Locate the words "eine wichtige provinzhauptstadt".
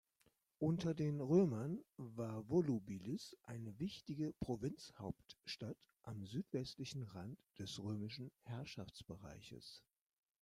3.43-5.77